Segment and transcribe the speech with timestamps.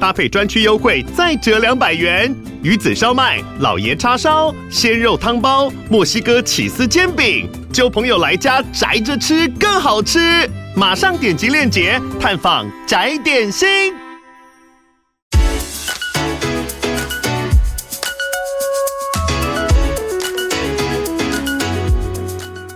[0.00, 2.34] 搭配专区优惠再折两百元。
[2.62, 10.48] 鱼子烧麦、老爷叉烧、鲜肉汤包、墨西哥起司煎饼，揪朋友来家宅着吃更好吃。
[10.74, 13.94] 马上点击链接探访宅点心。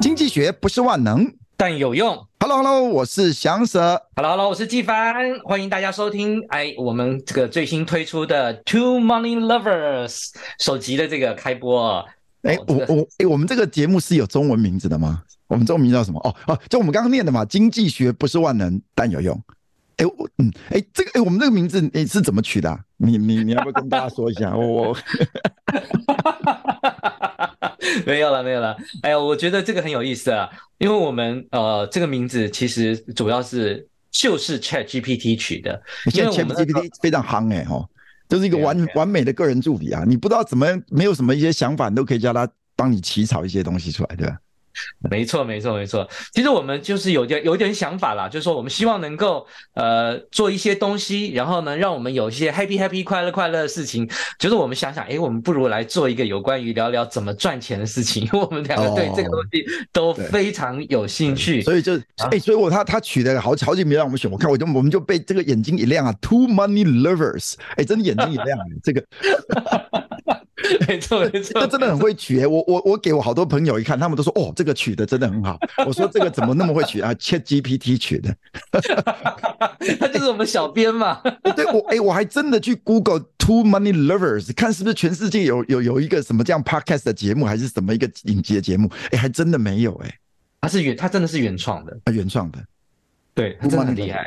[0.01, 2.30] 经济学不是万能，但有用。
[2.43, 4.01] Hello Hello，我是翔 Sir。
[4.17, 5.39] Hello Hello，我是纪凡。
[5.41, 12.03] 欢迎大家收听哎，我们这个最新推出的 Two Money Lovers 首集的这个开播。
[12.41, 15.23] 哎，我我哎，我们这个节目是有中文名字的吗？
[15.49, 16.19] 我们中文名叫什么？
[16.21, 17.45] 哦哦，就我们刚刚念的嘛。
[17.45, 19.39] 经济学不是万能，但有用。
[19.99, 22.81] 哎，我嗯，哎，这个哎，我们这个名字你是怎么取的啊？
[22.97, 24.57] 你你你要不要跟大家说一下？
[24.57, 24.97] 我我
[28.07, 28.77] 没有了没有了。
[29.03, 35.83] 哎呀，我觉得这个很有意思啊，因为我们呃这个名字其实主要是就是 Chat GPT 取的，
[36.15, 37.89] 因为 Chat GPT 非常夯哎哦。
[38.29, 40.05] 就是一个完完美的个人助理啊！
[40.07, 44.39] 你不知道怎么没有什么一些想法，你都可以叫他帮你起草一些东西出来，对吧？
[45.11, 46.09] 没错，没错，没错。
[46.33, 54.09] 其实我们就是有点有点想法啦，就是说我们希望能够呃做一些东西，然后呢，让我们有一些 happy happy 快乐快乐的事情。
[54.39, 61.61] 就是我们想想，哎，我们不如来做一个有关于聊聊怎么赚钱的事情，因为我们两个对这个东西都非常有兴趣。
[61.61, 61.95] 哦、所以就
[62.31, 69.05] 哎，所以我他他取的好几好几名让我们选，我看我就我们就被这个眼睛一亮啊，Two Money Lovers，哎，真的眼睛一亮，这个。
[70.87, 72.45] 没错没错，这真的很会取！
[72.47, 75.59] 我我我给我好多朋友一看，他们都说哦，这个取的真的很好。
[75.87, 78.35] 我说这个怎么那么会取啊？ChatGPT 取的，
[79.99, 81.21] 他就是我们小编嘛。
[81.57, 88.89] 对我哎、欸，我还真的去 Google Two Money Lovers 看是不是全世界有有有一个什么这样 Podcast 的节目，还是什么一个影集的节目？
[89.05, 90.15] 哎、欸，还真的没有哎、欸。
[90.61, 92.59] 他是原，他真的是原创的啊，原创的，
[93.35, 94.27] 对，他真的很厉害。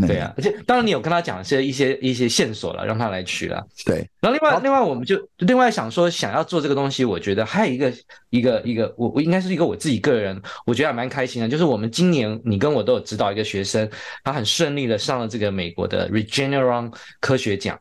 [0.00, 3.64] 对啊，而且当然你有跟他讲一些一些一些线索了，让他来取了。
[3.84, 7.92] 对，然后另外另外我们就另外想说，想要做这个东西，我觉得还有一个
[8.30, 13.88] 一个一个，我我应该是一个我自己个人，我觉得还蛮开心的，就是我们今年你跟我都有指导一个学生，
[14.22, 17.78] 他很顺利的上了这个美国的 Regeneron 科学奖。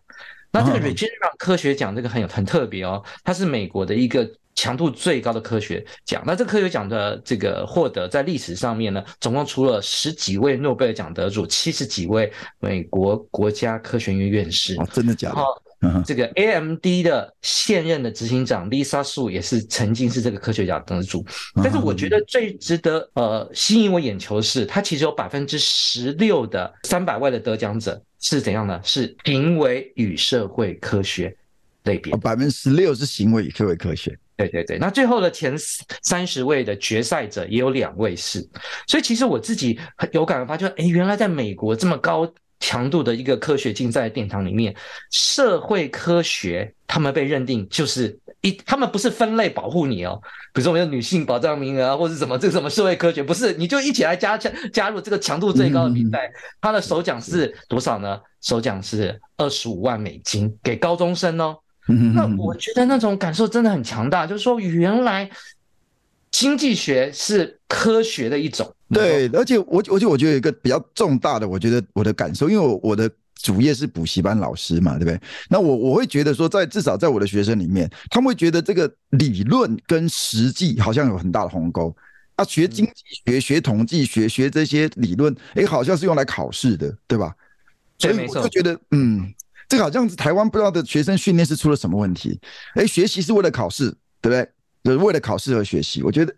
[0.51, 4.29] 那这个 Regeneron 科学奖这个很有很特别哦，它是美国的一个。
[4.55, 14.75] 强度最高的科学奖，那这个科学奖的这个获得在历史上面呢，总共出了十几位诺贝尔奖得主，七十几位美国国家科学院院士。
[14.75, 16.03] 哦，真的假的？
[16.05, 21.25] 这个 AMD 的现任的执行长 Lisa Su 也是曾经是这个科学奖得主。
[21.55, 28.79] 但是我觉得最值得呃吸引我眼球的是，它其实有百分之十六的三百位的得奖者是怎样呢？
[28.81, 31.35] 是行为与社会科学
[31.83, 32.15] 类别。
[32.15, 34.17] 百分之十六是行为与社会科学。
[34.47, 35.55] 对对对，那最后的前
[36.01, 38.39] 三十位的决赛者也有两位是，
[38.87, 44.75] 所以其实我自己很有感而发，就哎，原来在美国这么高强度的一个科学竞赛殿堂里面，
[45.11, 50.21] 社会科学他们被认定就是一，他们不是分类保护你哦，
[50.53, 56.31] 比如说我们有女性保障名额啊，或者什么这个什么社会科学，不是，你就一起来加加加入这个强度最高的比赛，
[56.61, 58.19] 他的首奖是多少呢？
[58.41, 61.57] 首奖是二十五万美金给高中生哦。
[61.85, 65.29] 那我觉得那种感受真的很强大，就是说原来
[66.31, 68.73] 经济学是科学的一种。
[68.89, 73.09] 对，而且我而且我觉得有一个比较重大的，我觉得我的感受，因为我我的
[73.41, 75.19] 主业是补习班老师嘛，对不对？
[75.49, 81.93] 那我我会觉得说，在至少在我的学生里面，他们会觉得这个理论跟实际好像有很大的鸿沟。
[82.35, 82.93] 啊，学经济
[83.25, 87.35] 学、学统计学、学这些理论，哎，好像是用来考试的，对吧？
[87.99, 89.33] 所以我就觉得，嗯。
[89.75, 92.39] 这好像是台湾不知道的学生训练是出了什么问题？
[92.75, 93.89] 哎，学习是为了考试，
[94.21, 94.47] 对不对？
[94.83, 96.03] 就是为了考试而学习。
[96.03, 96.31] 我觉得，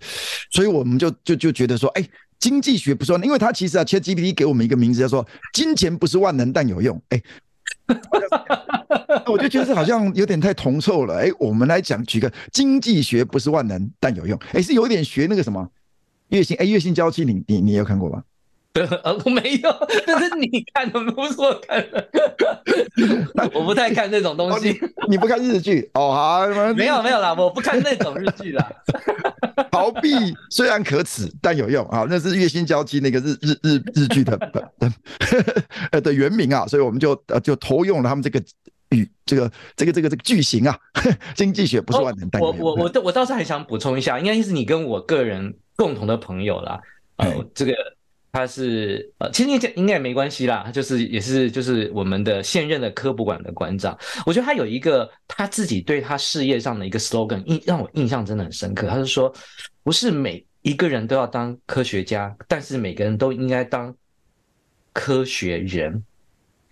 [0.51, 2.09] 所以我们就就就觉得说，哎，
[2.39, 6.97] 经济学不说，因为他其实啊，ChatGPT 给我们一个名字叫做“金钱不是万能，但有用”。
[7.09, 7.21] 哎，
[9.27, 11.15] 我就觉得好像有点太铜臭了。
[11.15, 14.39] 哎，我们来讲，举个经济学不是万能，但有用。
[14.53, 15.69] 哎，是有点学那个什么
[16.29, 16.55] 月薪？
[16.55, 18.23] 哎，月薪娇妻，你你你有看过吗？
[19.03, 22.09] 呃，我没有，但是你看的，不是我看的。
[23.53, 24.71] 我不太看那种东西。
[24.71, 26.11] 哦、你，你不看日剧哦？
[26.11, 28.71] 好，没有没有啦，我不看那种日剧啦。
[29.71, 30.09] 逃避
[30.49, 32.05] 虽然可耻，但有用啊！
[32.09, 34.37] 那是月薪娇妻那个日日日日剧的
[35.91, 38.41] 的 的原名啊，所以我们就呃就偷用了他们这个
[38.89, 40.77] 语这个这个这个这个句型啊。
[41.35, 42.59] 经济学不是万能，但有用。
[42.59, 46.79] 我我我我倒是还想补充一下，应该是你跟我个人共同的朋友啦。
[47.17, 47.73] 呃，这个
[48.35, 58.89] 他是呃，其实应该应该也没关系啦，就是也是就是我们的现任的科博馆的馆长，我觉得他有一个他自己对他事业上的一个 slogan，印让我印象真的很深刻。
[58.89, 59.33] 他是说，
[59.83, 63.95] 不是每一个人都要当科学家，但是每个人都应该当
[64.91, 66.03] 科学人。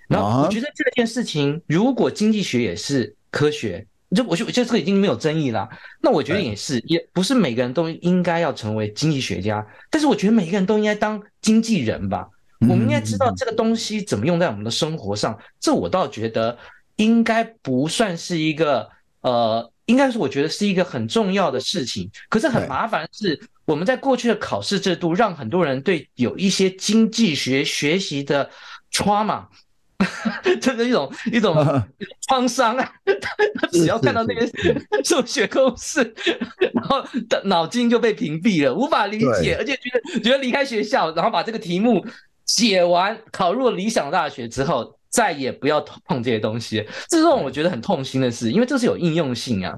[0.10, 3.88] 然后我觉得这件事情，如果经济学也是科学。
[4.14, 5.68] 就我就我觉得这个已经没有争议了。
[6.02, 12.28] 那我觉得也是，也不是每个人都应该要成为经济学家，但是我觉得每个人都应该当经纪人吧。
[12.62, 15.38] 我们应该知道这个东西怎么用在我们的生活上。
[15.60, 16.58] 这我倒觉得
[16.96, 18.90] 应该不算是一个
[19.22, 22.10] 呃，应该是我觉得是一个很重要的事情。
[22.30, 28.50] 可是很麻烦的是，我们在过去的考试制度让很多人对有一些经济学学习的
[28.92, 29.46] trauma。
[30.62, 31.56] 这是一种一种
[32.28, 32.92] 创伤啊！
[33.60, 34.48] 他只要看到那个
[35.04, 36.14] 数学公式，
[36.74, 37.04] 然后
[37.44, 42.06] 脑筋就被屏蔽了，无法理解，而且觉得觉得离开学校，然后把这个题目
[42.46, 46.86] 解完，考入了理想大学之后，再也不要碰这些东西。
[47.08, 49.78] 这是让我觉得很痛心的事，因为这是有应用性啊。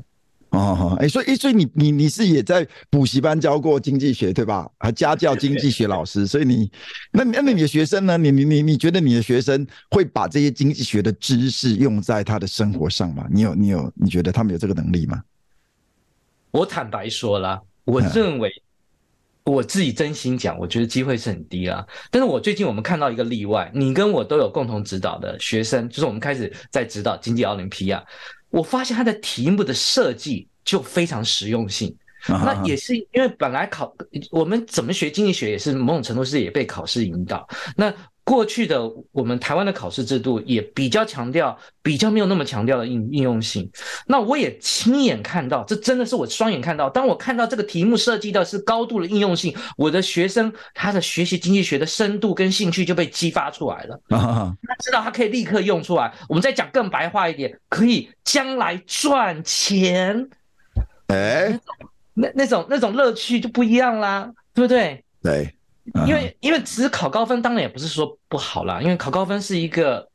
[0.55, 4.69] 哦，哎，所以，所以你你你是也在补习班教过经济学对吧？
[4.79, 6.71] 还家教经济学老师，所以你
[7.11, 8.17] 那那那你的学生呢？
[8.17, 13.27] 你你你你觉得你的学生会把这些经济学的知识用在他的生活上吗？
[13.29, 15.21] 你有你有你觉得他们有这个能力吗？
[16.51, 18.49] 我坦白说啦，我认为
[19.43, 21.85] 我自己真心讲，我觉得机会是很低啦。
[22.09, 28.01] 但是我最近我们看到一个例外，你跟我都有共同指导的学生，就是我们开始在指导经济奥林匹亚。
[28.55, 31.93] 我发现它的题目的设计就非常实用性，
[32.27, 33.93] 那也是因为本来考
[34.31, 37.45] 我们怎么学经济学也是某种程度是也被考试引导。
[37.75, 37.93] 那
[38.25, 38.81] 过去的
[39.11, 43.69] 我们台湾的考试制度也比较强调，比较没有那么强调的应应用性。
[44.07, 46.89] 那我也亲眼看到，这真的是我双眼看到。
[46.89, 54.01] 当我看到这个题目设计的是高度的应用性，我的学生他的学习经济学的深度跟兴趣就被激发出来了。
[54.09, 56.11] 他知道他可以立刻用出来。
[56.27, 60.27] 我们再讲更白话一点，可以将来赚钱。
[61.07, 61.59] 哎，
[62.15, 65.03] 那那种那种乐趣就不一样啦，对不对？
[65.21, 65.54] 对。
[66.07, 68.81] 因为因为其实考高分，当然也不是说不好啦。
[68.81, 70.09] 因为考高分是一个，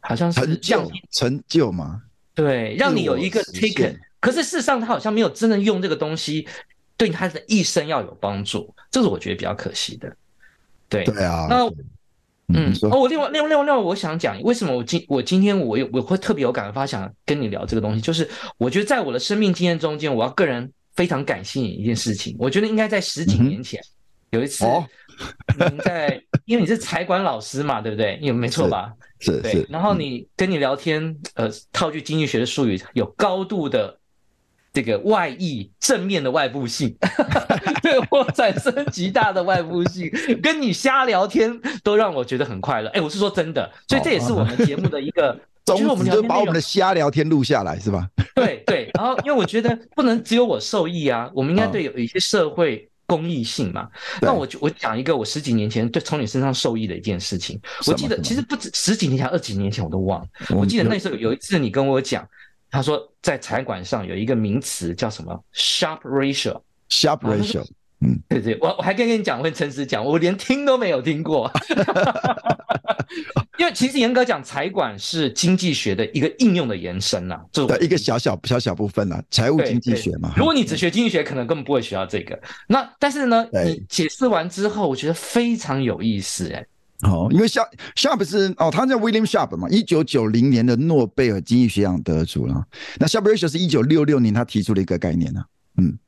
[0.00, 2.02] 好像是成就成就嘛。
[2.34, 3.98] 对，让你有一个 ticket。
[4.18, 6.48] 可是事实上，他好像没有真的用这个东西，
[6.96, 8.74] 对他的一生要有帮助。
[8.90, 10.10] 这是我觉得比较可惜的。
[10.88, 11.46] 对对啊。
[11.50, 11.70] 那
[12.54, 18.26] 嗯，哦，我另外另外另外另外，我想讲，为什么我今我今天我有我会特别有感发想跟你聊这个东西，就是
[18.56, 22.34] 我觉得在我的生命经验中间，我要个人非常感谢你一件事情。
[22.38, 23.78] 我觉得应该在十几年前。
[23.80, 23.92] 嗯
[24.30, 24.64] 有一次，
[25.58, 28.18] 您在，因为你是财管老师嘛，对不对？
[28.20, 28.92] 有没错吧？
[29.18, 29.40] 是是。
[29.40, 33.98] 对，然后你跟你聊天，呃，套句经济学的术语，有高度的
[34.72, 36.94] 这个外溢，正面的外部性，
[37.82, 40.10] 对我产生极大的外部性。
[40.42, 42.90] 跟你瞎聊天都让我觉得很快乐。
[42.90, 48.08] 哎，我是说真的，所以这也是我们节目的一个， 就是我们就把我们的瞎聊天录下来，是吧？
[48.34, 48.90] 对对。
[48.94, 52.87] 然后，因为我觉得不能只有我受益啊，我们应该对有一些社会。
[53.08, 53.88] 公益性嘛，
[54.20, 57.58] 那我就我讲一个我十几年前对从你身上受益的一件事情。
[57.86, 60.28] 我记得其实不止十几年前，二十几年前我都忘了。
[60.50, 62.28] 我记得那时候有一次你跟我讲，
[62.70, 66.60] 他说在财管上有一个名词叫什么 Sharpe ratio。
[66.90, 67.64] Sharpe ratio。
[68.00, 71.50] 嗯，对对，我我还跟你讲，我跟陈实讲，我连听都没有听过。
[73.58, 80.32] 因为其实严格讲，财管是经济学的一个应用的延伸呐、啊，对一个小小小小部分啊，财务经济学嘛。
[80.36, 82.38] 如果你只学经济学，可能根本不会学到这个。
[82.68, 86.68] 那但是呢，你解释完之后，我觉得非常有意思哎、欸。
[87.08, 92.64] 哦，因为 Sharpe 是哦，他叫 William Sharpe 嘛，一九九零年的诺贝尔经济学奖得主了。
[92.98, 95.46] 那 Sharpe ratio 是一九六六年他提出了一个概念呢、啊。
[95.78, 95.98] 嗯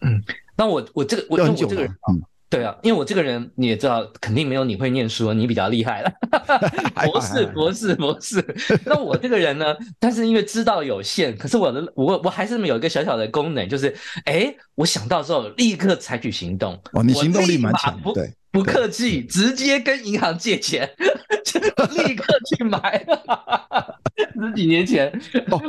[0.00, 0.22] 嗯，
[0.56, 2.22] 那我我这个我我这个人嗯。
[2.52, 6.12] 对啊，因为我这个人你也知道，肯定没有你会念书，你比较厉害了。
[7.06, 8.44] 博士，博士，博士。
[8.84, 9.74] 那我这个人呢？
[9.98, 16.78] 但是因为知道有限，可是我的我我还是有一个小小的功能，就是哎，我想到之后立刻采取行动。
[16.92, 20.90] 哦，你行动力蛮强，不对，不客气，直接跟银行借钱，
[21.96, 23.02] 立刻去买。
[24.34, 25.08] 十几年前，
[25.50, 25.60] 哦，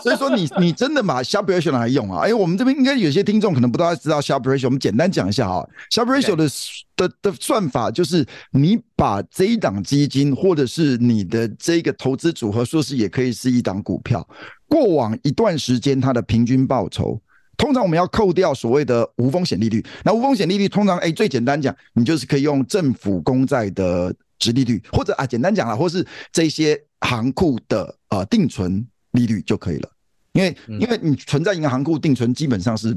[0.00, 2.22] 所以说你你真的把 Sharpe ratio 拿来用啊？
[2.22, 5.66] 哎，我们这边应该有些听众可能不大知道 Sharpe ratio，我们简单讲一下啊。
[5.90, 6.48] Sharpe ratio 的
[6.96, 14.26] 的的算法就是你把这一档基金或者是你的这个投资组合，说是也可以是一档股票，
[14.68, 17.20] 过往一段时间它的平均报酬，
[17.56, 19.84] 通常我们要扣掉所谓的无风险利率。
[20.04, 26.80] 那无风险利率通常哎，最简单讲，你就是可以用政府公债的殖利率，或者啊简单讲了，或是这些。
[27.02, 29.88] 行库的呃定存利率就可以了，
[30.32, 32.96] 因为因为你存在银行库定存基本上是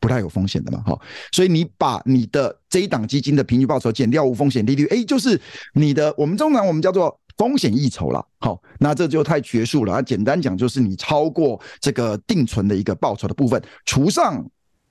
[0.00, 1.00] 不太有风险的嘛，哈，
[1.30, 5.40] 所以你把你的这一档基金的平均报酬减掉无风险利率，哎，就是
[5.74, 14.44] 你的我们通常我们叫做风险溢酬了，好，那这就太学术了啊，简单讲就是你超过这个定存的一个报酬的部分除上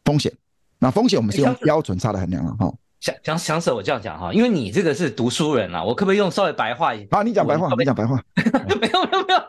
[0.05, 0.33] 风险，
[0.79, 2.73] 那风险我们是用标准差来衡量了，哈。
[3.05, 7.07] 想想想舍我这样讲哈，因为你这个是读书人啊，我可不可以用稍微白话一点？
[7.11, 8.19] 啊，你讲白话，你讲白话。
[8.81, 9.43] 没有没有没有，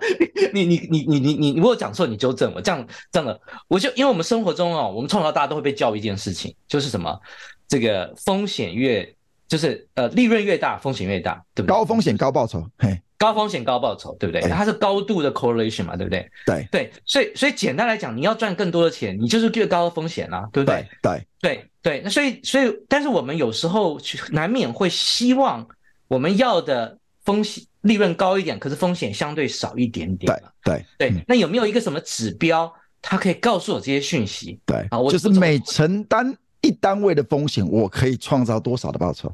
[0.52, 2.60] 你你你你你你，如果讲错你纠正我。
[2.60, 7.18] 这样这样的，我就因为我们生活中哦，我们从小到大都会被教育一件事情，就是什么，
[7.66, 9.10] 这个风险越
[9.48, 11.74] 就是呃利润越大，风险越大，对不对？
[11.74, 13.00] 高风险高报酬，嘿。
[13.18, 14.42] 高风险高报酬，对不对？
[14.42, 16.30] 它是高度的 correlation 嘛，对不对？
[16.44, 20.86] 对对，所以所以简单来讲，你要赚更多的钱，你就是越高的风险啊，对不对？
[21.00, 23.96] 对对对，那所以所以，但是我们有时候
[24.32, 25.64] 难免会希望
[26.08, 30.26] 我们要的风险利润高一点，可是风险相对少一点点。
[30.64, 32.68] 对对对，那有没有一个什么指标，
[33.00, 34.58] 它可以告诉我这些讯息？
[34.66, 39.32] 对啊，我就是每承担一单位的风险，我可以创造多少的报酬？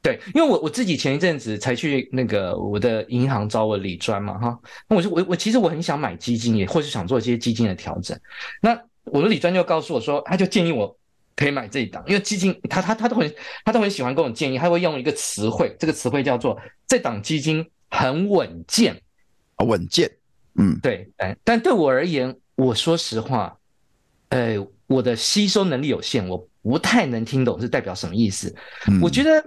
[0.00, 8.18] 对，因为我我自己前一阵子才去那个我的银行找我理专嘛，哈，那我就我我其实我很想买基金，也或是想做一些基金的调整。
[8.62, 10.96] 那我的理专就告诉我说，他就建议我
[11.40, 16.56] 可以买这一档，因为基金他他他都很他都很喜欢跟我建议，他会用一个词汇，这个词汇叫做
[16.86, 18.94] 这档基金很稳健
[19.56, 20.10] 啊，稳健，
[20.56, 23.56] 嗯，对，哎，但对我而言，我说实话，
[24.28, 24.56] 呃，
[24.86, 28.54] 我的吸收能力有限，我不太能听懂是代表什么意思，
[28.86, 29.42] 嗯、我觉得。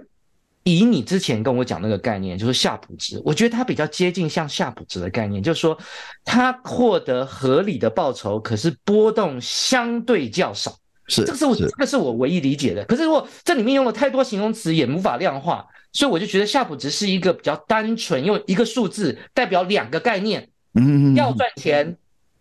[0.66, 5.78] 以你之前跟我讲那个概念，就是夏普值，我觉得它比较接近像夏普值的概念，就是说
[6.24, 10.74] 它获得合理的报酬，可是波动相对较少。
[11.06, 12.84] 是，这个是我这个是我唯一理解的。
[12.84, 20.48] 可是如果这里面用了太多形容词，也无法量化，所以我就觉得夏普值是一个比较单纯，用一个数字代表两个概念。
[20.74, 21.96] 嗯，要赚钱，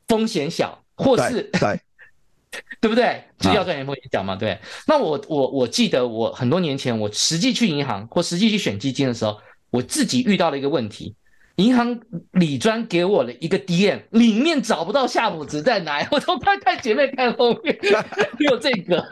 [0.08, 1.80] 风险小，或是对。
[2.80, 3.24] 对不对？
[3.40, 4.60] 就要赚钱风险小嘛，对。
[4.86, 9.40] 那我我我记得我很多年前我实际去银行或实际去选基金的时候，
[9.72, 11.16] 我自己遇到了一个问题，
[11.58, 12.00] 银行
[12.32, 19.04] 理专给我了一个 DM，里面找不到夏普值在哪， 我从看看前面看后面， 只有这个。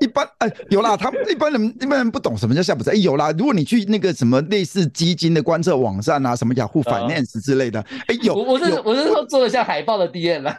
[0.00, 2.90] 一般哎，有啦，他们一般人一般人不懂什么叫夏普值。
[2.90, 10.56] 哎，有啦，如果你去那个什么类似基金的观测网站啊，什么雅虎 Finance 之类的，哎，有，我我是我是说做的像海报的 DM 了。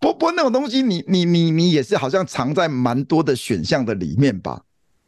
[0.00, 4.60] 不不，那种东西你你你你也是好像藏在蛮多的选项的里面吧？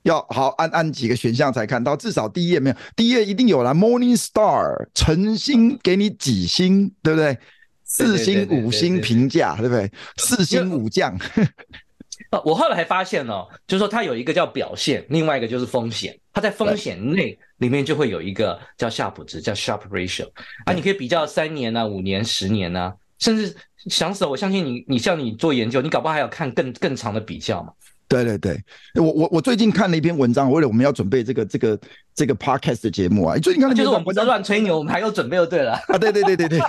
[0.03, 3.73] 要好按按几个选项才看到，至少第一页没有，第一页一定有啦。
[3.73, 7.37] Morning Star 诚心给你几星，对不对？
[7.85, 9.91] 四星五星评价，对不对？
[10.17, 11.17] 四星五将。
[12.45, 16.19] 我后来还发现哦，就是说它有一个叫表现，另外一个就是风险。
[16.33, 20.31] 它在风险内里面就会有一个叫夏普值，叫 Sharpe Ratio
[20.65, 23.55] 啊，你可以比较三年啊、五年、十年啊，甚至
[23.91, 27.73] 想死，我相信你，你像你做研究，你搞不好还要看更更长的比较嘛。
[28.13, 28.63] 对对对，
[29.03, 31.79] 我我我最近看了一篇文章，为了我们要准备这个这个
[32.15, 36.61] 这个 Podcast 的节目啊，最近看了就是我们不是乱吹牛，我们还有准备就对了啊，对对对对对。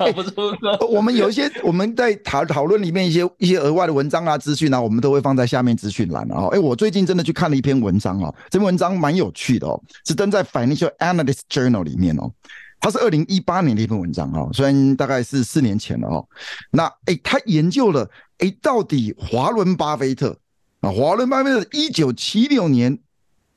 [0.00, 0.14] 欸、
[0.88, 6.48] 我们有一些我们在讨讨论里面一些一些额外的文章啊、资讯啊，我们都会放在下面资讯栏啊。
[6.52, 12.32] 哎，我最近真的去看了一篇文章哦，这篇文章蛮有趣的哦，是登在 Financial Analyst Journal 里面哦。
[12.80, 16.26] 它是二零一八年的一篇文章哦，虽然大概是四年前了哦。
[16.70, 20.36] 那哎，他研究了哎，到底华伦巴菲特
[20.80, 22.98] 啊，华伦巴菲特一九七六年。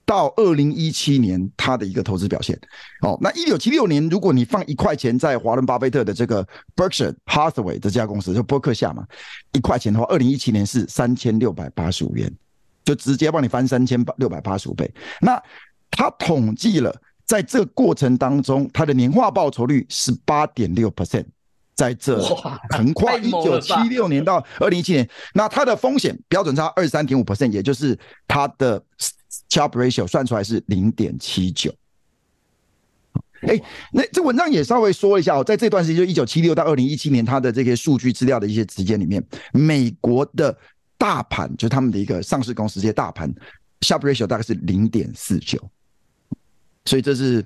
[0.05, 2.59] 到二零一七年，他的一个投资表现，
[3.03, 9.07] 哦，那一九七六年，如果你放一块钱在华伦巴菲特的这个 Berkshire Hathaway 这家公司，就波克夏嘛，
[9.53, 12.29] 一块钱的话，二零一七年是三千六百八十五元，
[12.83, 14.93] 就直接帮你翻三千六百八十五倍。
[15.21, 15.41] 那
[15.89, 16.93] 他统计了，
[17.25, 21.25] 在这个过程当中，它的年化报酬率是八点六 percent。
[21.75, 22.21] 在这
[22.69, 28.79] 横跨一九七六年到二零一七年，那它的风险标准差二十三点五 percent，也就是它的
[29.49, 31.73] Sharpe ratio 算出来是零点七九。
[33.41, 33.59] 哎，
[33.91, 40.55] 那这文章也稍微说一下哦，在这段时间就一九七六到二零一七年，它的这些数据资料的一些时间里面，美国的
[40.95, 43.33] 大盘就是他们的一个上市公司这些大盘
[43.81, 45.59] Sharpe ratio 大概是零点四九，
[46.85, 47.45] 所以这是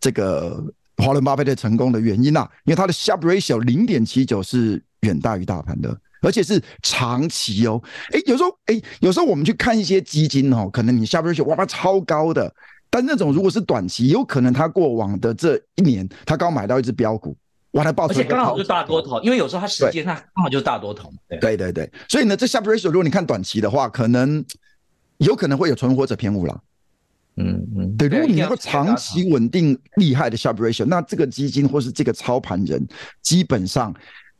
[0.00, 0.62] 这个。
[1.00, 7.80] 华伦巴菲特成功的原因呐、啊，因为他的 Sharpe ratio 零点七九是远大于大盘的，而且是长期哦。
[8.10, 12.52] 哎，有时候哎，有时候我们去看一些基金哦，可能你 Sharpe ratio 哇超高的，
[12.90, 17.36] 但那种如果是短期，有可能他过往的这一年他刚买到一只标股，
[17.70, 21.08] 哇，他报酬而且刚好就是大多头，因为有时候他时间他刚好就是大多头。
[21.28, 24.44] 对对对对，所以呢，这 Sharpe ratio 如果你看短期的话，可能
[25.18, 26.60] 有可能会有存活者偏误了。
[27.38, 32.86] 嗯嗯，对，如果你能够长期稳定厉害的 Sharpe ratio，那这个基金或是这个操盘人，
[33.22, 33.94] 基本上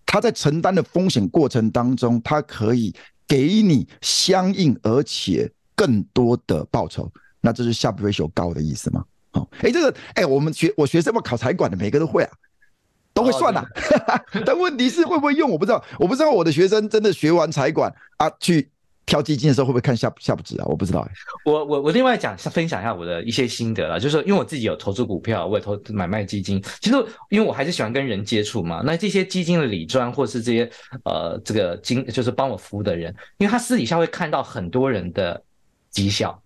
[0.04, 2.94] 他在承担的风险过程当中，他可以
[3.26, 9.04] 给你相应而且更多的报酬，那这是 Sharpe ratio 高的意思吗？
[9.30, 12.30] 好、哦，哎，这个，哎，我们学我学生们考财管的，每个都会啊，
[13.14, 14.16] 都会算呐、啊。
[14.34, 18.70] 哦、 但问题是会不会用，我不知道，我不知道我的学生真的学完财管啊去。
[19.08, 20.66] 挑基金的时候会不会看下下不值啊？
[20.66, 21.08] 我不知道、
[21.46, 26.62] 我我我另外讲分享一下我的一些心得啦，就是说，因为我自己有投资股票，我也投买卖基金。
[26.80, 26.96] 其实
[27.30, 30.70] 因为我还是喜欢跟人接触嘛，那这些基金的理专或是这些
[31.04, 35.42] 呃这个经就是帮我服务的人，因为他私底下会看到很多人的
[35.90, 36.38] 绩效。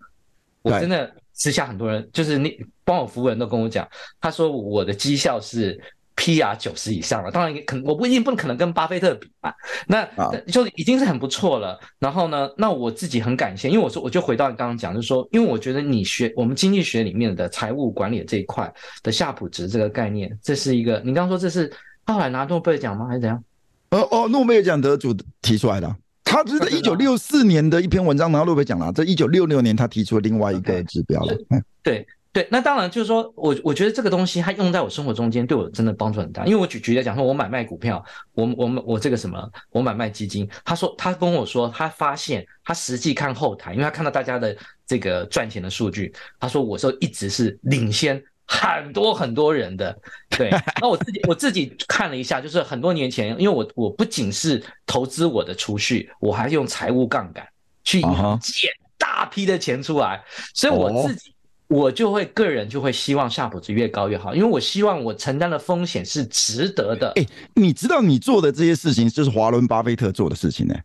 [0.61, 3.85] 我真的私下很多人就是你帮我服务人都跟我讲，
[4.21, 5.77] 他说我的绩效是。
[6.15, 9.51] PR 九十以上了，当然也可能我不一定不可能跟巴菲特比嘛，
[9.87, 10.07] 那
[10.47, 11.79] 就已经是很不错了。
[11.99, 21.71] 然后呢，那我自己很感谢，因为我说我就回到你刚刚讲，就是说，因为我觉得你学我们经济学里面的财务管理这一块的夏普值这个概念，这是一个你刚刚说这是
[22.05, 23.07] 后来拿诺贝尔奖吗？
[23.07, 23.43] 还是怎样？
[23.89, 32.05] 哦哦，诺贝尔奖得主提出来的，他是在一九六四年的一篇文章拿诺贝尔奖了，这一九六六年他提出了另外一个指标了，嗯，对。
[32.33, 36.43] 对，那当然就是说，我我觉得这个东西它用在我生活中间，对我真的帮助很大。
[36.47, 49.95] 因为我举举例来讲，说我买卖股票，我我我这个什么，我买卖基金，他说他跟我说，他发现他实际看后台，因为他看到大家的这个赚钱的数据，他说我说一直是领先很多很多人的。
[50.31, 50.49] 对，
[50.81, 57.47] 那我自己我自己看了一下，就是很多年前，因为我我不仅是投资我的储蓄，我还用财务杠杆
[57.83, 58.01] 去
[58.41, 60.23] 借大批的钱出来，
[60.55, 61.32] 所以我自己。
[61.67, 67.11] 我就会个人就会希望夏普值越高越好，因为我希望我承担的风险是值得的。
[67.15, 70.75] 哎，你知道你做的这些事情就是华伦巴菲特做的事情呢？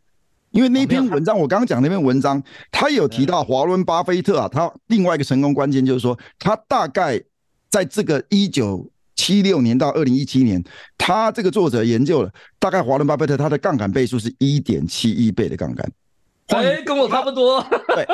[0.50, 2.42] 因为那篇文章我刚刚讲那篇文章，
[2.72, 7.22] 他有提到华伦巴菲特啊，他另外一个成功关键就是说，他大概
[7.68, 10.64] 在这个一九七六年到二零一七年，
[10.96, 15.86] 他这个作者研究了大概华伦巴菲特他的杠杆倍数是一点七一倍的杠杆。
[16.48, 17.64] 哎，跟我差不多。
[17.94, 18.04] 对，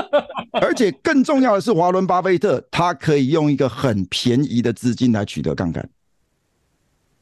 [0.61, 5.89] 而且更重要的是，华伦巴菲特他可以用一个很便宜的资金来取得杠杆。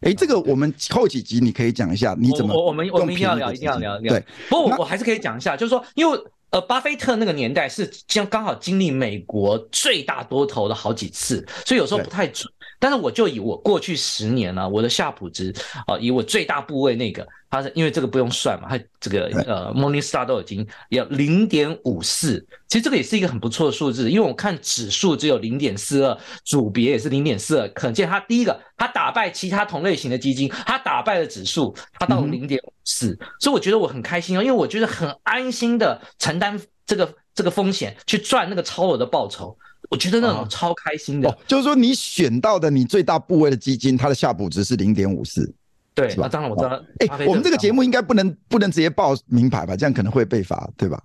[0.01, 2.55] 哎，这个我们后几集你可以讲一下，你怎么？
[2.55, 3.99] 我我们我们一定要聊，一定要聊。
[4.01, 6.19] 对，不过我我还是可以讲一下，就是说，因为
[6.51, 12.53] 呃，巴菲特那个年代是将刚好经历美国最大多头的好几次，所以有时候不太准。
[12.79, 15.55] 但是我就以我过去十年呢、啊，我的夏普值
[15.87, 39.55] 啊，以我最大部位那个，它是因为这个不用算嘛，它这个呃 Morningstar 都已经要零点五四，其实这个也是一个很不错的数字，因为我看指数只有零点四二，组别也是零点四二，可见它第一个它打败其他同类型的基金，它打败了指数，它到零点五四，所以我觉得我很开心哦，因为我觉得很安心的承担这个这个风险去赚那个超额的报酬。
[39.91, 45.53] 我觉得那种超开心的，哦，就是说你选到的你最大部位的基金，它的下补值是零点五四，
[45.95, 46.29] 对，是吧？
[46.29, 46.71] 当然我知道。
[47.01, 49.77] 哎，欸，我们这个节目应该不能不能直接报名牌吧？
[49.77, 51.03] 这样可能会被罚，对吧？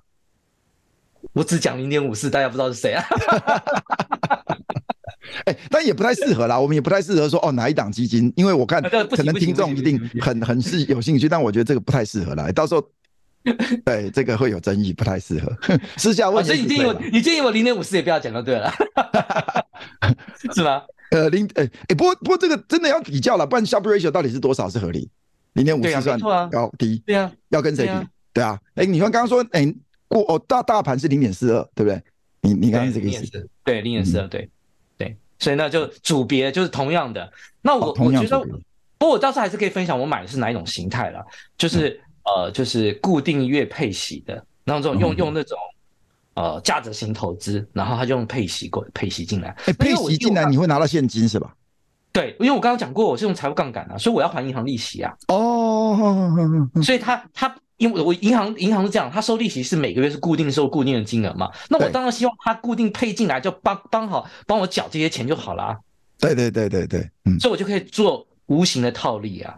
[1.34, 3.04] 我只讲零点五四，大家不知道是谁啊？
[5.45, 12.84] 哎，欸，但也不太适合啦，我们也不太适合说哦哪一档基金，因为我看可能听众一定很 很是有兴趣，但我觉得这个不太适合啦，到时候。
[13.86, 15.52] 对，这个会有争议，不太适合
[15.97, 16.43] 私下问。
[16.43, 18.71] 所以你建议我，你建议我零点五四也不要讲就对了，
[20.54, 20.82] 是吗？
[21.12, 25.10] 呃，零，哎哎，不过不过这个真的要比较了，不然 Sharpe ratio 到底是多少是合理？
[25.54, 27.02] 零点五四算高低？
[27.06, 28.08] 对啊，要跟谁比？
[28.34, 29.73] 对啊，哎，你说刚刚说，哎，
[30.10, 32.02] 过哦大大盘是零点四二，对不对？
[32.41, 33.50] 你你刚刚这个意思？
[33.63, 34.50] 对，零点四二，对
[34.97, 37.32] 对，所以那就组别就是同样的。
[37.62, 38.39] 那我我觉得，
[38.97, 41.26] 不过我倒是还是可以分享我买的是哪一种形态了，
[41.58, 42.02] 就是。
[42.27, 44.33] 呃，就是固定月配息的，
[44.65, 45.57] 然后这种用用那种
[46.33, 49.55] 呃价值型投资，然后他就用配息过配息进来。
[49.65, 51.53] 哎，配息进来你会拿到现金是吧？
[52.11, 55.13] 对，因为我刚刚讲过，我是用财务杠杆啊，所以我要还银行利息啊。
[55.27, 55.95] 哦，
[56.83, 65.77] 所以他他因为我银行银行是这样，他收利息是每个月是固定收固定的金额嘛，那我当然希望他固定配进来，就帮帮好帮我缴这些钱就好了啊。
[66.19, 69.55] 对对对对对，嗯，所以我就可以做无形的套利啊。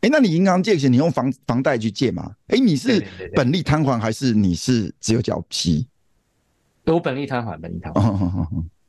[0.00, 2.30] 哎，那你银行借钱，你用房房贷去借吗？
[2.48, 5.86] 哎，你是本利摊还，还是你是只有缴息？
[6.84, 8.02] 有本利摊还，本利摊还。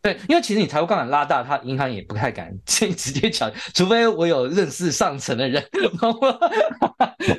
[0.01, 5.63] 对，因为其实你财务杠杆拉大，他银行也不太敢直接缴，除非我有认识上层的人。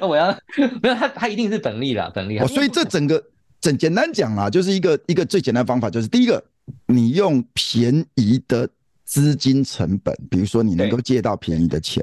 [0.00, 0.36] 那 我要
[0.82, 2.38] 没有他，他一定是本利啦，本利。
[2.48, 3.22] 所以这整个
[3.60, 6.44] 整简单讲啊，就是一个一个最简单的方法，就是第一个，
[6.86, 8.68] 你用便宜的。
[9.10, 12.00] 资金成本，比如说你能够借到便宜的钱，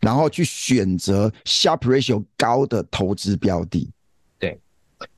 [0.00, 3.90] 然后去选择 Sharpe ratio 高的投资标的。
[4.38, 4.58] 对，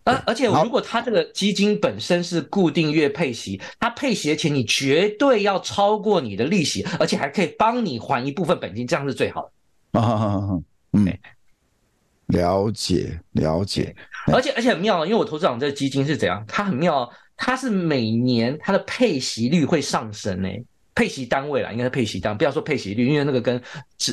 [0.02, 9.48] 而而且如果它这个基金本身是固定月配息，它配息的钱你绝对要超过你的利息，而且还可以帮你还一部分本金，这样是最好
[9.92, 10.00] 的。
[10.00, 10.58] 啊，
[10.94, 11.06] 嗯，
[12.26, 13.94] 了解了解，
[14.32, 16.44] 而且而且很妙，因为我投资长这个基金是怎样？
[16.48, 20.64] 它很妙，它是每年它的配息率会上升呢、欸。
[20.98, 23.62] 配息单位啦，应该是配息单，不要说配息率，因为那个跟
[23.98, 24.12] 是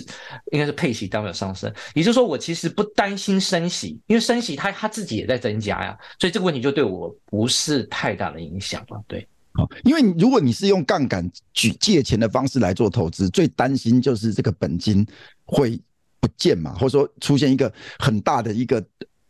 [0.52, 1.74] 应该是配息单位有上升。
[1.96, 9.04] 也就是说，我其实不担心升息，因为升息它它自己也在增加呀，所以这个问题就对我不是太大的影响了。
[9.08, 15.04] 对，好，因为如果你是用杠杆举借钱的方式来做投资，最担心就是这个本金
[15.44, 15.82] 会
[16.20, 18.86] 不见嘛，或者说出现一个很大的一个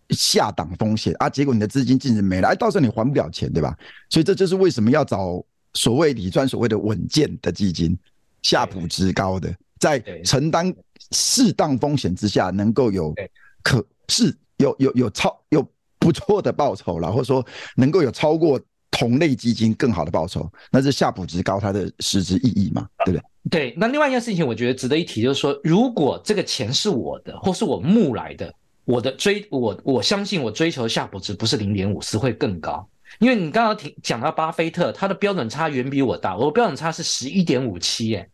[0.10, 3.74] 下档风险啊，结果你的资金净值没了，哎，到时候你还不了钱，对吧？
[4.10, 5.42] 所以这就是为什么要找。
[5.76, 7.96] 所谓理专所谓的稳健的基金，
[8.42, 10.74] 夏普值高的，在承担
[11.12, 13.14] 适当风险之下，能够有
[13.62, 15.64] 可是有有有超有
[16.00, 18.60] 不错的报酬了，或者说能够有超过
[18.90, 22.88] 同类基金更好的报酬，那是夏普值高它的实质意义嘛？
[23.06, 23.24] 对不对？
[23.50, 23.76] 对。
[23.78, 28.54] 那另外一件事情，我觉得值得一提，就是说，如果这个钱是我的，或是我募来的，
[28.86, 32.88] 我的追我我相信我追求的夏普值不是零点五，是会更高。
[33.20, 38.30] 因为你刚刚提讲到巴菲特，他的标准差远比我大，我的标准差是十一点五七耶。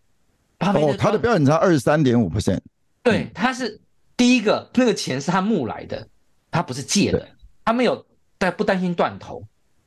[0.60, 2.60] 哦，他的标准差二十三点五 percent。
[3.04, 3.80] 对，他是
[4.16, 6.08] 第一个，那个钱是他募来的，
[6.52, 7.28] 他不是借的，
[7.66, 8.06] 他没有
[8.38, 9.44] 但不担心断头。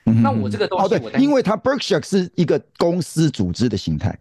[0.06, 4.18] 嗯、那我这个东西我，哦对，因为他 Berkshire 是一个公司组织的形态。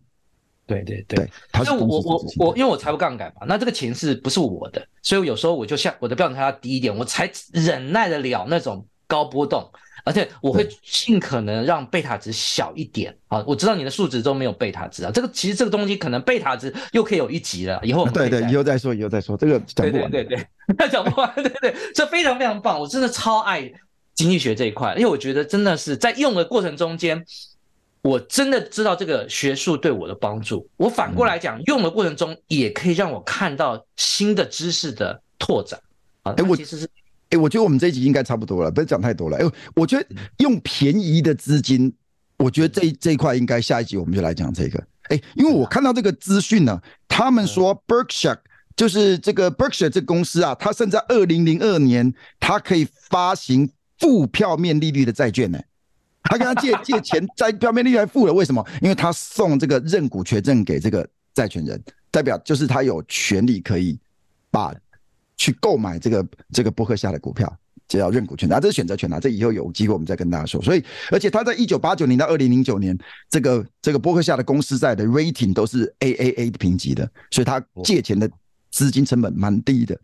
[0.65, 4.87] 对对对，他是我我我，因为我财务杠杆嘛，那这个钱是不是我的？
[5.01, 9.69] 所以有时候我就像我的标准差要低一点，我才忍耐得了那种高波动。
[10.05, 13.41] 而且我会尽可能让贝塔值小一点啊！
[13.47, 20.37] 我知道你的数值都没有贝塔值啊，这个其实这个东西可能贝塔值又可以有一集了，以后对对，以后再说，以后再说，这个讲不完，对对
[20.77, 23.71] 对， 讲不完，对对，这非常非常棒，我真的超爱
[24.13, 27.25] 经济学这一块，因为我觉得真的是在用的过程中间，
[28.01, 30.67] 我真的知道这个学术对我的帮助。
[30.75, 35.79] 我反过来讲，用的过程中也可以让我看到新的知识的拓展
[36.23, 36.33] 啊！
[36.35, 36.89] 哎，我其实是。
[37.33, 39.37] 哎，我觉得我们这一集应该差不多了，不要讲太多了。
[39.37, 40.05] 哎，我觉得
[40.37, 41.91] 用便宜的资金，
[42.37, 44.81] 我觉得这这一块应该下一集我们就来讲这个。
[45.09, 48.37] 哎，因为我看到这个资讯呢，他们说 Berkshire
[48.75, 53.67] 就是这个 Berkshire 这个公司啊，它甚至在二零零二年，它可以发行
[53.97, 55.59] 负票面利率的债券呢。
[56.21, 58.63] 他跟他借 借钱，债票面利率还负了，为什么？
[58.79, 63.97] 因为他送这个认股权证给这个债权人，代表就是他有权利可以
[64.51, 64.71] 把。
[65.37, 67.51] 去购买这个这个伯克夏的股票，
[67.87, 70.61] 就要认股权啊，这是选择权啊，这以后有机会我们再跟大家说。
[70.61, 72.97] 所以，而且他在一九八九年到二零零九年，
[73.29, 78.29] 这个这个伯克夏的公司债的 rating 都是 AAA 的评级的，所以他借钱的
[78.71, 79.99] 资金成本蛮低的。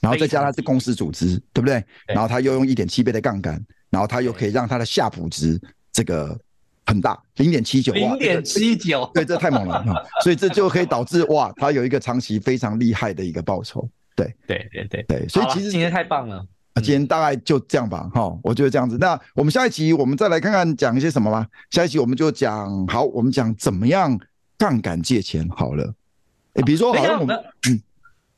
[0.00, 1.82] 然后再加上是公司组织，对不对？
[2.06, 5.58] 然后他又用一点七倍的杠杆，然后他又可以让他的夏普值
[5.90, 6.38] 这个
[6.84, 9.94] 很大，零点七九，零点七九，对，这太猛了哈。
[10.22, 13.88] 所以这就可以导致哇，他有一个长期非常厉害的一个报酬。
[14.14, 16.46] 对对对对对，所以其实今天太棒了。
[16.82, 18.98] 今天大概就这样吧，哈、嗯，我觉得这样子。
[18.98, 21.46] 那我们下一集我们再来看看讲一些什么吧。
[21.70, 24.18] 下一集我们就讲好，我们讲怎么样
[24.58, 25.84] 杠杆借钱好了。
[26.54, 27.36] 哎、欸，比如说，好像我们，
[27.68, 27.80] 嗯，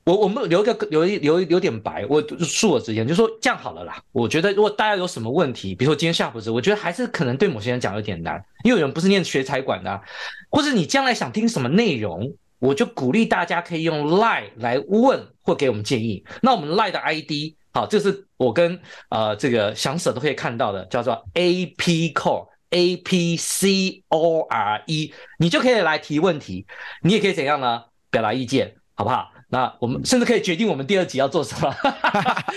[0.05, 4.03] 我我们留一个留一留留点白，我恕我直言，就说这样好了啦。
[4.13, 10.03] 我觉得如果大家有什么问题，比如说今天夏普值，我觉得还是可能对某些人讲有点难，因为有人不是念学财管的、啊，
[10.51, 12.35] 或者你将来想听什么内容。
[12.59, 16.25] 我就鼓励大家可以用 Line 来问或给我们建议。
[16.43, 26.67] 那我们 Line 的 ID 好，这是我跟呃这个翔 Sir 都可以看到的，叫做 AP Core A P C O R E，你就可以来提问题。
[27.03, 27.83] 你也可以怎样呢？
[28.11, 29.31] 表达意见，好不好？
[29.49, 31.75] 那我们甚至可以决定我们第二集要做什么。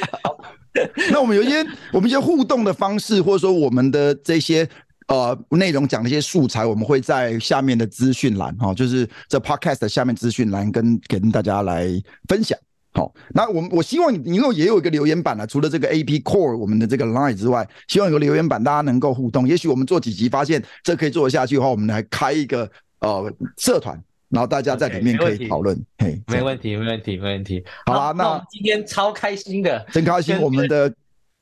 [1.11, 4.69] 那我们有一些我们一些互动的方式，或者说我们的这些。
[5.09, 11.87] 呃，内容讲的一些素材，我们会在下面的资讯栏哈，就是这 podcast 的下面资讯栏跟跟大家来
[12.27, 12.55] 分享。
[12.91, 19.47] 好，那我们我希望你以后也有一个留言板啊，除了这个 AP Core 我们的这个 Line 之外，希望有个留言板，大家能够互动。
[19.47, 22.69] 也许我们做几集发现这可以做得下去的话，我们来开一个
[22.99, 25.75] 呃社团，然后大家在里面可以讨论。
[25.97, 27.63] 嘿，没问题，没问题，没问题。
[27.87, 30.93] 好啦，那，那今天超开心的，真开心，我们的。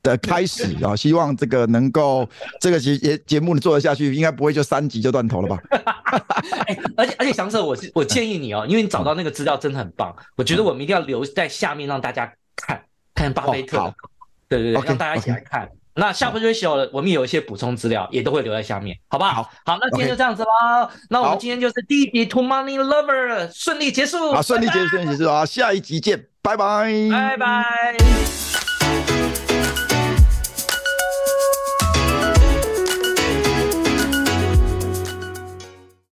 [0.08, 2.28] 的开始啊，希望这个能够
[2.60, 5.62] 这个节节节目你做得下去，应该不会就三集就断头了吧？
[6.66, 12.82] 哎，而且而且翔 Sir，我是我建议你哦，因为你找到那个资料真的很棒，我觉得我们一定要留在下面让大家看
[13.14, 13.94] 看巴菲特，
[14.48, 15.68] 对对对，让大家一起来看。
[15.94, 19.42] 那夏普 Ratio 我们有一些补充资料，也都会留在下面，好不好？
[19.42, 20.88] 好，好，那今天就这样子啦。
[21.10, 25.44] 那我们今天就是第一集 To Money Lover 顺利结束，好，顺利结束，顺利结束啊！
[25.44, 27.96] 下一集见，拜拜，拜拜。